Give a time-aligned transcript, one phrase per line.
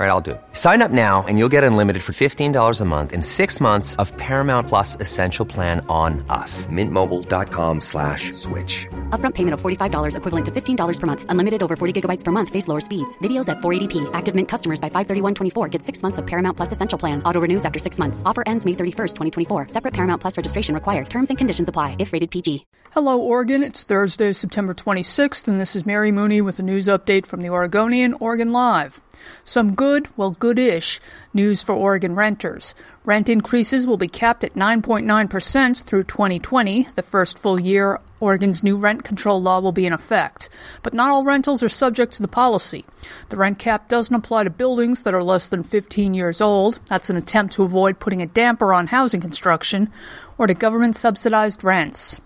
[0.00, 0.40] All right, I'll do it.
[0.52, 4.16] Sign up now and you'll get unlimited for $15 a month in six months of
[4.16, 6.64] Paramount Plus Essential Plan on us.
[6.68, 8.86] Mintmobile.com slash switch.
[9.10, 11.26] Upfront payment of $45 equivalent to $15 per month.
[11.28, 12.48] Unlimited over 40 gigabytes per month.
[12.48, 13.18] Face lower speeds.
[13.18, 14.08] Videos at 480p.
[14.14, 17.22] Active Mint customers by 531.24 get six months of Paramount Plus Essential Plan.
[17.24, 18.22] Auto renews after six months.
[18.24, 19.16] Offer ends May 31st,
[19.48, 19.68] 2024.
[19.68, 21.10] Separate Paramount Plus registration required.
[21.10, 22.64] Terms and conditions apply if rated PG.
[22.92, 23.62] Hello, Oregon.
[23.62, 27.50] It's Thursday, September 26th, and this is Mary Mooney with a news update from the
[27.50, 29.02] Oregonian, Oregon Live.
[29.44, 31.00] Some good, well, good-ish
[31.34, 32.74] news for Oregon renters.
[33.04, 38.76] Rent increases will be capped at 9.9% through 2020, the first full year Oregon's new
[38.76, 40.50] rent control law will be in effect.
[40.82, 42.84] But not all rentals are subject to the policy.
[43.30, 46.78] The rent cap doesn't apply to buildings that are less than 15 years old.
[46.86, 49.90] That's an attempt to avoid putting a damper on housing construction
[50.36, 52.20] or to government subsidized rents.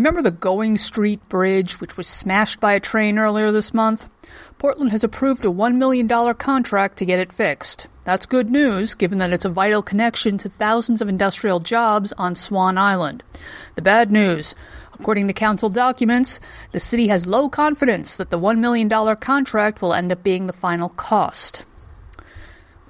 [0.00, 4.08] Remember the Going Street Bridge, which was smashed by a train earlier this month?
[4.56, 7.86] Portland has approved a $1 million contract to get it fixed.
[8.04, 12.34] That's good news, given that it's a vital connection to thousands of industrial jobs on
[12.34, 13.22] Swan Island.
[13.74, 14.54] The bad news
[14.94, 16.40] According to council documents,
[16.72, 20.54] the city has low confidence that the $1 million contract will end up being the
[20.54, 21.66] final cost.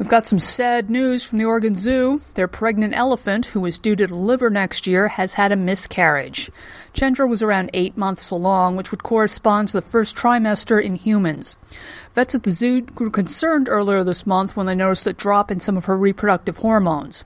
[0.01, 2.23] We've got some sad news from the Oregon Zoo.
[2.33, 6.51] Their pregnant elephant, who is due to deliver next year, has had a miscarriage.
[6.95, 11.55] Chendra was around eight months along, which would correspond to the first trimester in humans.
[12.15, 15.61] Vets at the zoo grew concerned earlier this month when they noticed a drop in
[15.61, 17.23] some of her reproductive hormones.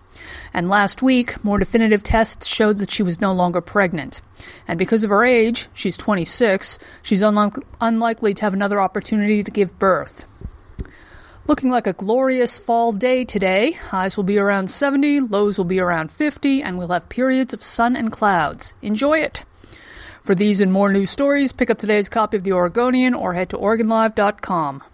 [0.52, 4.20] And last week, more definitive tests showed that she was no longer pregnant.
[4.66, 9.50] And because of her age, she's 26, she's unlike- unlikely to have another opportunity to
[9.52, 10.24] give birth.
[11.46, 13.72] Looking like a glorious fall day today.
[13.72, 17.62] Highs will be around 70, lows will be around 50, and we'll have periods of
[17.62, 18.72] sun and clouds.
[18.80, 19.44] Enjoy it!
[20.22, 23.50] For these and more news stories, pick up today's copy of The Oregonian or head
[23.50, 24.84] to OregonLive.com.